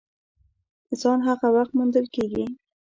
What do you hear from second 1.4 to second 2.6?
وخت موندل کېږي!